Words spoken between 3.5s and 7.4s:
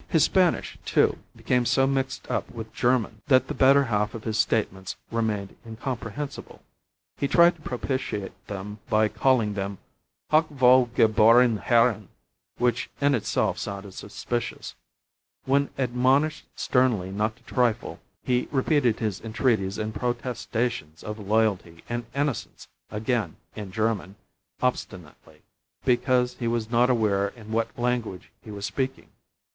better half of his statements remained incomprehensible. He